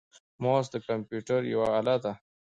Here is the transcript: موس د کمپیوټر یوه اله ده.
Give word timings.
موس 0.41 0.65
د 0.73 0.75
کمپیوټر 0.87 1.41
یوه 1.53 1.67
اله 1.79 1.95
ده. 2.03 2.13